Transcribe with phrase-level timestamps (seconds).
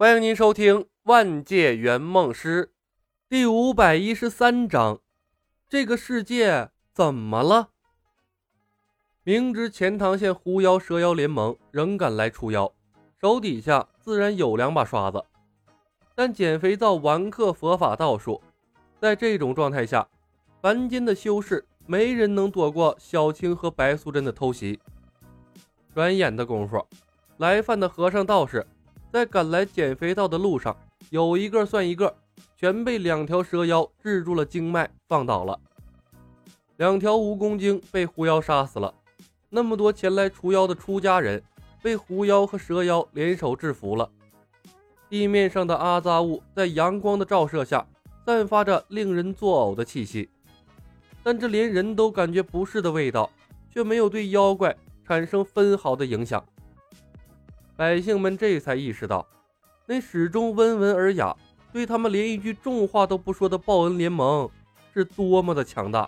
[0.00, 2.64] 欢迎您收听《万界圆梦师》
[3.28, 4.98] 第五百一十三章。
[5.68, 7.68] 这个世界怎么了？
[9.24, 12.72] 明知钱塘县狐妖蛇妖联盟仍敢来除妖，
[13.20, 15.22] 手底下自然有两把刷子。
[16.14, 18.40] 但减肥皂完克佛法道术，
[18.98, 20.08] 在这种状态下，
[20.62, 24.80] 凡间的修士没人能躲过小青和白素贞的偷袭。
[25.94, 26.82] 转眼的功夫，
[27.36, 28.66] 来犯的和尚道士。
[29.12, 30.76] 在赶来减肥道的路上，
[31.10, 32.14] 有一个算一个，
[32.56, 35.58] 全被两条蛇妖制住了经脉，放倒了。
[36.76, 38.94] 两条蜈蚣精被狐妖杀死了，
[39.48, 41.42] 那么多前来除妖的出家人
[41.82, 44.08] 被狐妖和蛇妖联手制服了。
[45.08, 47.84] 地面上的阿扎物在阳光的照射下，
[48.24, 50.30] 散发着令人作呕的气息，
[51.24, 53.28] 但这连人都感觉不适的味道，
[53.72, 56.42] 却没有对妖怪产生分毫的影响。
[57.80, 59.26] 百姓们这才意识到，
[59.86, 61.34] 那始终温文尔雅、
[61.72, 64.46] 对他们连一句重话都不说的报恩联盟
[64.92, 66.06] 是多么的强大。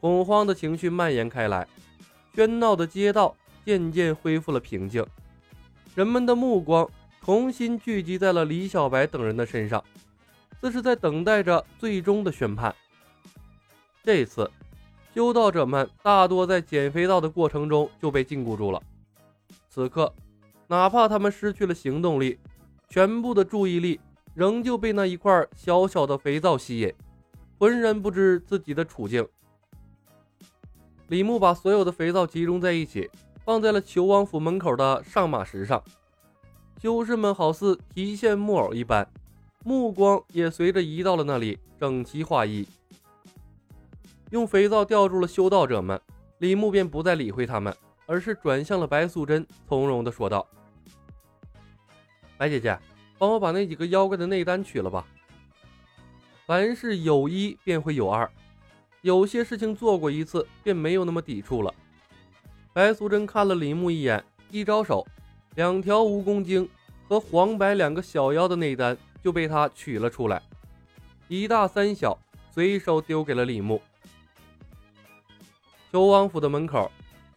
[0.00, 1.66] 恐慌的情绪蔓延开来，
[2.36, 5.04] 喧闹的街道渐渐恢复了平静，
[5.96, 6.88] 人们的目光
[7.20, 9.82] 重新聚集在了李小白等人的身上，
[10.60, 12.72] 似是在等待着最终的宣判。
[14.04, 14.48] 这次，
[15.12, 18.80] 修道者们大多在减肥道的过程中就被禁锢住了，
[19.68, 20.14] 此刻。
[20.68, 22.38] 哪怕他们失去了行动力，
[22.88, 23.98] 全部的注意力
[24.34, 26.94] 仍旧被那一块小小的肥皂吸引，
[27.58, 29.26] 浑然不知自己的处境。
[31.08, 33.10] 李牧把所有的肥皂集中在一起，
[33.44, 35.82] 放在了求王府门口的上马石上。
[36.80, 39.10] 修士们好似提线木偶一般，
[39.64, 42.68] 目光也随着移到了那里，整齐划一。
[44.30, 45.98] 用肥皂吊住了修道者们，
[46.40, 50.46] 李牧便不再理会他们，而是转向了白素贞，从容地说道。
[52.38, 52.78] 白姐姐，
[53.18, 55.04] 帮我把那几个妖怪的内丹取了吧。
[56.46, 58.30] 凡事有一便会有二，
[59.02, 61.74] 有些事情做过一次便没有那么抵触了。
[62.72, 65.04] 白素贞看了李牧一眼，一招手，
[65.56, 66.66] 两条蜈蚣精
[67.08, 70.40] 和黄白两个小妖的内丹就被他取了出来，
[71.26, 72.16] 一大三小
[72.52, 73.82] 随手丢给了李牧。
[75.90, 76.88] 求王府的门口，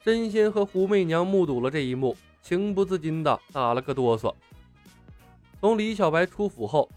[0.04, 4.32] 神仙和狐媚娘目睹了这一幕，情不自禁的打了个哆嗦。
[5.62, 6.90] 从李小白出府后，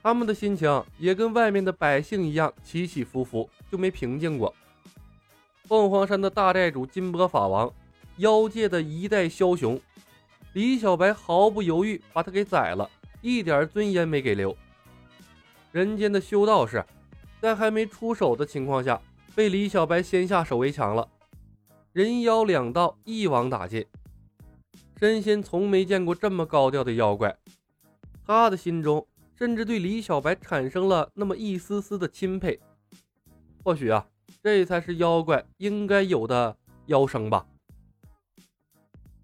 [0.00, 4.54] 他们的心情也跟外面的百姓一样起起伏伏，就没平静过。
[5.64, 7.68] 凤凰山的大寨主金波法王，
[8.18, 9.80] 妖界的一代枭雄，
[10.52, 12.88] 李小白毫不犹豫把他给宰了，
[13.22, 14.56] 一点尊严没给留。
[15.72, 16.84] 人间的修道士，
[17.40, 19.02] 在还没出手的情况下，
[19.34, 21.08] 被李小白先下手为强了，
[21.92, 23.84] 人妖两道一网打尽。
[25.00, 27.36] 神仙从没见过这么高调的妖怪。
[28.24, 32.60] 他的心中甚至对李小白产生了那么一丝丝的钦佩。
[33.64, 34.08] 或许啊，
[34.42, 36.56] 这才是妖怪应该有的
[36.86, 37.46] 妖生吧。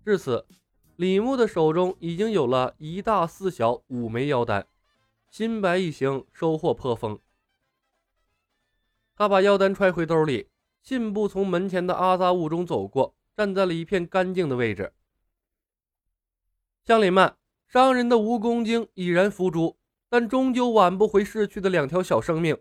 [0.04, 0.46] 至此，
[0.96, 4.66] 李牧的手中已经有了一大四小五枚妖丹，
[5.30, 7.18] 新白一行收获颇丰。
[9.14, 10.48] 他把妖丹揣回兜里，
[10.82, 14.92] 信步从门前的阿扎雾中走过，站在了一片干净的位置。
[16.84, 17.37] 乡邻们。
[17.68, 19.76] 商人的蜈蚣精已然伏诛，
[20.08, 22.56] 但终究挽不回逝去的两条小生命。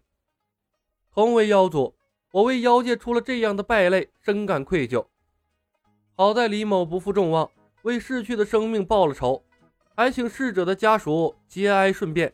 [1.14, 1.96] 同为妖族，
[2.34, 5.06] 我为妖界出了这样的败类，深感愧疚。
[6.14, 7.50] 好在李某不负众望，
[7.84, 9.42] 为逝去的生命报了仇，
[9.96, 12.34] 还请逝者的家属节哀顺变。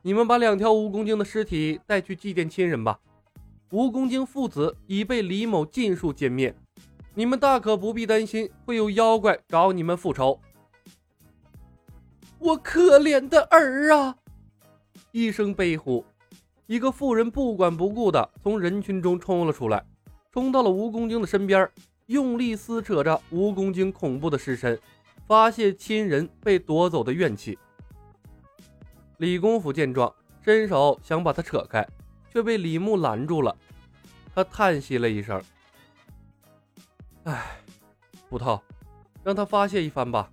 [0.00, 2.98] 你们把两条蜈蚣精的尸体带去祭奠亲人吧。
[3.70, 6.54] 蜈蚣精父子已被李某尽数歼灭，
[7.12, 10.40] 你们大可不必担心会有妖怪找你们复仇。
[12.38, 14.16] 我可怜的儿啊！
[15.10, 16.04] 一声悲呼，
[16.66, 19.84] 一个妇人不管不顾的从人群中冲了出来，
[20.32, 21.68] 冲到了蜈蚣精的身边，
[22.06, 24.78] 用力撕扯着蜈蚣精恐怖的尸身，
[25.26, 27.58] 发泄亲人被夺走的怨气。
[29.16, 30.14] 李公甫见状，
[30.44, 31.86] 伸手想把他扯开，
[32.32, 33.56] 却被李牧拦住了。
[34.32, 35.42] 他叹息了一声
[37.24, 37.58] ：“唉，
[38.28, 38.62] 捕头，
[39.24, 40.30] 让他发泄一番吧。”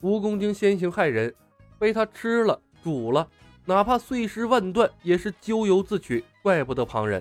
[0.00, 1.34] 蜈蚣精先行害人，
[1.78, 3.28] 被他吃了煮了，
[3.64, 7.20] 哪怕碎尸万段，也是咎由自取，怪不得旁人。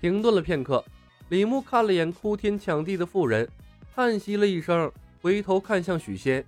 [0.00, 0.82] 停顿了片刻，
[1.28, 3.46] 李牧看了眼哭天抢地的妇人，
[3.94, 4.90] 叹息了一声，
[5.20, 6.42] 回头看向许仙：“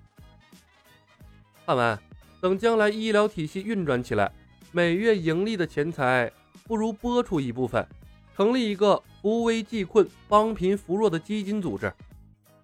[1.66, 1.98] 汉文，
[2.40, 4.32] 等将来医疗体系运转起来，
[4.72, 6.32] 每月盈利的钱财，
[6.64, 7.86] 不如拨出一部分，
[8.34, 11.92] 成立一个扶危济困、帮贫扶弱的基金组织，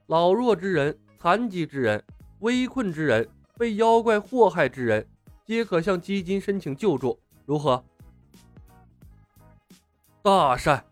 [0.07, 2.05] 老弱之人。”残疾之人，
[2.41, 3.27] 危困之人、
[3.57, 5.09] 被妖怪祸害之人，
[5.47, 7.83] 皆可向基金申请救助，如何？
[10.21, 10.85] 大善。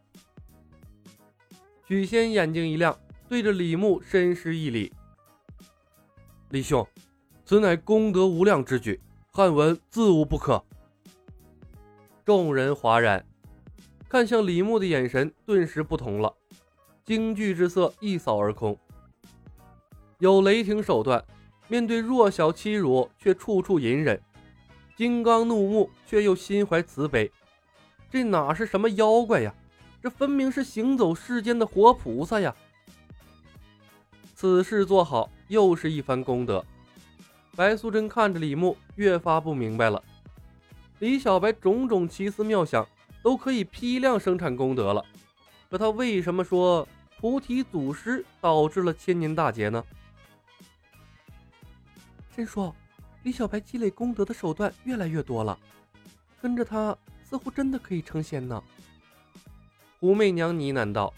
[1.86, 2.98] 许仙眼睛一亮，
[3.28, 4.90] 对着李牧深施一礼
[6.48, 6.88] ：“李兄，
[7.44, 8.98] 此乃功德无量之举，
[9.32, 10.64] 汉文自无不可。”
[12.24, 13.22] 众人哗然，
[14.08, 16.34] 看向李牧的眼神顿时不同了，
[17.04, 18.74] 惊惧之色一扫而空。
[20.22, 21.20] 有雷霆手段，
[21.66, 24.16] 面对弱小欺辱却处处隐忍；
[24.94, 27.28] 金刚怒目却又心怀慈悲，
[28.08, 29.52] 这哪是什么妖怪呀？
[30.00, 32.54] 这分明是行走世间的活菩萨呀！
[34.36, 36.64] 此事做好，又是一番功德。
[37.56, 40.00] 白素贞看着李牧，越发不明白了。
[41.00, 42.86] 李小白种种奇思妙想，
[43.24, 45.04] 都可以批量生产功德了，
[45.68, 46.86] 可他为什么说
[47.18, 49.84] 菩提祖师导致了千年大劫呢？
[52.34, 52.74] 真说，
[53.24, 55.58] 李小白积累功德的手段越来越多了，
[56.40, 58.62] 跟着他似乎真的可以成仙呢。
[60.00, 61.12] 胡媚娘呢喃道：“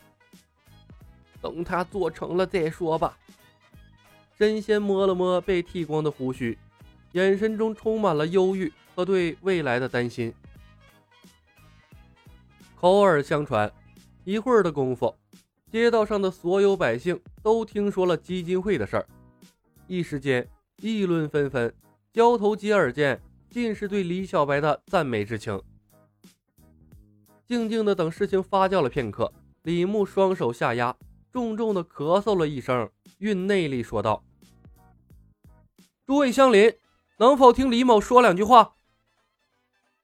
[1.41, 3.17] 等他做成了再说吧。”
[4.37, 6.59] 真仙摸了摸被剃光的胡须，
[7.13, 10.35] 眼神中充满了忧郁和对未来的担心。
[12.75, 13.73] 口耳相传，
[14.25, 15.15] 一会儿的功夫，
[15.71, 19.07] 街道上的所有百姓都听说了基金会的事儿，
[19.87, 20.47] 一时间
[20.93, 21.75] 议论纷纷，
[22.13, 25.59] 交头接耳间尽是对李小白的赞美之情。
[27.47, 29.33] 静静的等事情发酵了片刻，
[29.63, 30.95] 李牧双手下压，
[31.33, 34.23] 重重的咳嗽了一声，运内力说道
[36.07, 36.75] ：“诸位乡邻，
[37.17, 38.77] 能否听李某说两句话？”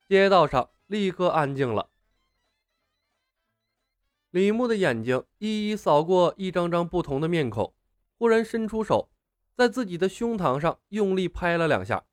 [0.08, 1.90] 街道上立刻安静了。
[4.30, 7.74] 李牧的眼睛一一扫过一张张不同的面孔，
[8.16, 9.10] 忽然伸出手，
[9.60, 12.04] 在自己的胸膛上用力拍了两下。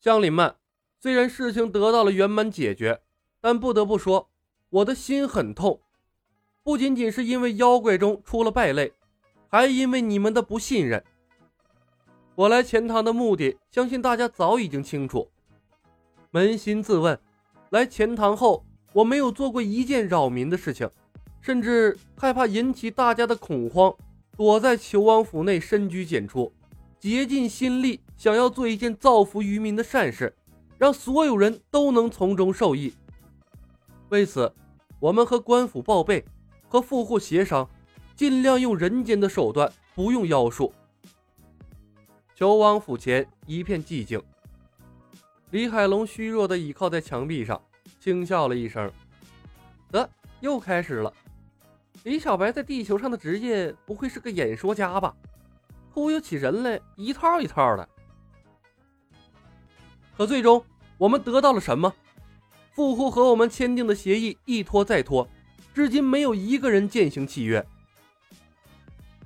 [0.00, 0.56] 乡邻们，
[0.98, 3.00] 虽然事情得到了圆满解决。
[3.38, 4.28] 但不得不说，
[4.70, 5.80] 我的心很痛，
[6.64, 8.92] 不仅仅是因为妖怪中出了败类，
[9.48, 11.04] 还因为你们的不信任。
[12.34, 15.30] 我来钱塘的目的，相信大家早已经清楚。
[16.32, 17.16] 扪心自问，
[17.70, 20.90] 来钱塘后，我没有做过一件扰民的事情，
[21.40, 23.94] 甚至害怕引起大家的恐慌，
[24.36, 26.52] 躲在求王府内深居简出，
[27.00, 30.34] 竭尽心力想要做一件造福于民的善事，
[30.76, 32.92] 让所有人都能从中受益。
[34.10, 34.52] 为此，
[35.00, 36.24] 我们和官府报备，
[36.68, 37.68] 和富户协商，
[38.14, 40.72] 尽量用人间的手段，不用妖术。
[42.34, 44.22] 求王府前一片寂静。
[45.50, 47.58] 李海龙虚弱地倚靠在墙壁上，
[47.98, 48.92] 轻笑了一声
[49.90, 50.10] ：“得，
[50.40, 51.10] 又开始了。
[52.06, 55.12] 李小白在地球上的职业不会是个演说家吧？
[55.90, 57.88] 忽悠起人来一套一套的。
[60.16, 60.64] 可最终，
[60.98, 61.92] 我们得到了什么？”
[62.70, 65.28] 富户和我们签订的协议一拖再拖，
[65.74, 67.66] 至今没有一个人践行契约。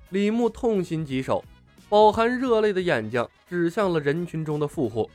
[0.08, 1.44] 李牧痛心疾首，
[1.90, 5.10] 饱含热泪的眼睛指向了人群中的富户。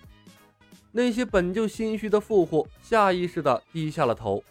[0.91, 4.43] 那些本就心虚的富户下意识地低下了头，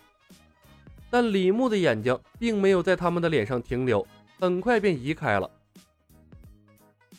[1.15, 4.05] 但李牧的眼睛并没有在他们的脸上停留，
[4.41, 5.49] 很快便移开了。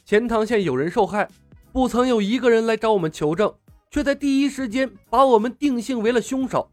[0.04, 1.26] 钱塘县有人受害，
[1.72, 3.56] 不曾有一个人来找我们求证。
[3.90, 6.70] 却在第一时间把我们定性为了凶手。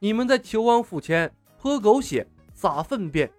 [0.00, 3.30] 你们在求王府前泼狗血、撒粪便，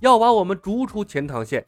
[0.00, 1.62] 要把我们逐出钱塘县。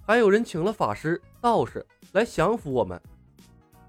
[0.00, 2.98] 还有人请了法师、道士来降服我们。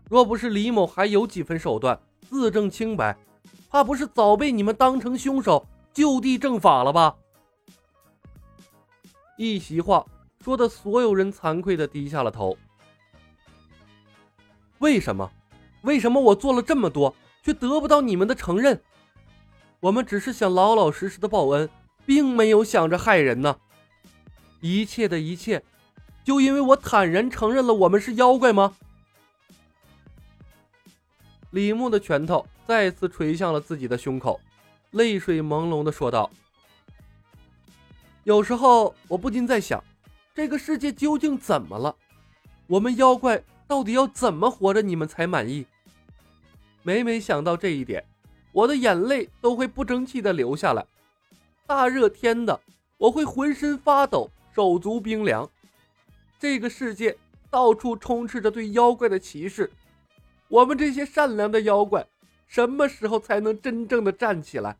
[0.09, 1.97] 若不是李某还有几分手段，
[2.29, 3.17] 自证清白，
[3.69, 7.15] 怕不是早被你们当成凶手就地正法了吧？
[9.37, 10.05] 一席话
[10.43, 12.57] 说的所有人惭愧的低下了头。
[14.79, 15.31] 为什么？
[15.83, 18.81] 为什么我做了这么多，却得不到你们的承认？
[19.79, 21.69] 我们只是想老老实实的报恩，
[22.05, 23.57] 并没有想着害人呢。
[24.59, 25.63] 一切的一切，
[26.23, 28.75] 就因为我坦然承认了我们是妖怪吗？
[31.51, 34.39] 李牧的拳头再次捶向了自己的胸口，
[34.91, 36.29] 泪水朦胧的说道
[38.23, 39.83] ：“有时候，我不禁在想，
[40.33, 41.95] 这个世界究竟怎么了？
[42.67, 45.63] 我们妖怪……”到底要怎么活着你们才满意？
[46.81, 48.03] 每每想到这一点，
[48.51, 50.83] 我的眼泪都会不争气的流下来。
[51.67, 52.59] 大热天的，
[52.97, 55.47] 我会浑身发抖，手足冰凉。
[56.39, 57.15] 这个世界
[57.51, 59.69] 到处充斥着对妖怪的歧视，
[60.49, 62.07] 我们这些善良的妖怪，
[62.47, 64.77] 什么时候才能真正的站起来？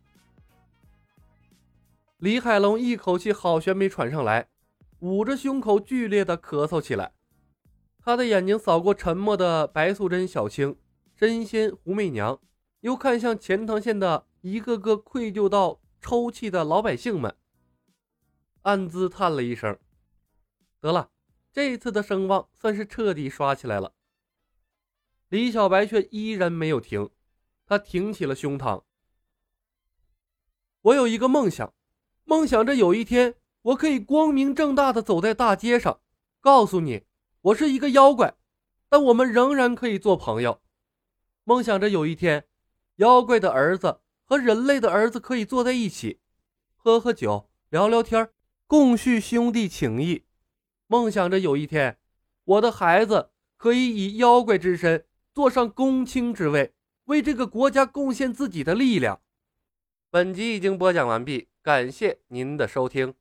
[2.17, 4.49] 李海龙一口气好悬没喘上来，
[4.99, 7.13] 捂着胸口剧烈的咳嗽起来。
[8.01, 10.75] 他的眼睛扫过沉默的白素贞、小青、
[11.15, 12.39] 神仙、胡媚娘，
[12.81, 17.35] 又看向钱塘县的一个个愧疚到抽泣的老百姓们，
[18.63, 19.77] 暗自叹了一声
[20.81, 21.11] ：“得了，
[21.53, 23.93] 这次的声望算是彻底刷起来了。”
[25.29, 27.09] 李小白却依然没有停，
[27.65, 28.83] 他挺起了胸膛
[30.81, 31.73] ：“我有一个梦想，
[32.25, 36.01] 梦想着有一天我可以光明正大的走在大街上，
[36.39, 37.03] 告诉你。”
[37.41, 38.35] 我是一个妖怪，
[38.89, 40.61] 但我们仍然可以做朋友。
[41.45, 42.49] 梦想着有一天，
[42.97, 46.19] 妖怪的儿子和人类的儿子可以坐在一起，
[46.75, 48.29] 喝喝酒，聊聊天，
[48.67, 50.25] 共叙兄弟情谊。
[50.87, 51.97] 梦想着有一天，
[52.43, 56.73] 我的孩子可以以妖怪之身坐上公卿之位，
[57.05, 59.21] 为这个国家贡献自己的力量。
[60.09, 63.13] 本集已经播讲完毕，感谢您的收听。